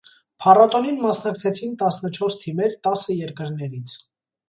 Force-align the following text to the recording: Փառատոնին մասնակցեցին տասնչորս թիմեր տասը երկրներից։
Փառատոնին 0.45 0.97
մասնակցեցին 1.03 1.77
տասնչորս 1.83 2.41
թիմեր 2.47 2.77
տասը 2.89 3.23
երկրներից։ 3.23 3.99